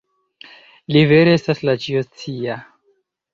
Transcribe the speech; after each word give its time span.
Li 0.95 1.03
vere 1.11 1.35
estas 1.41 1.61
la 1.69 1.77
Ĉio-Scia. 1.85 2.57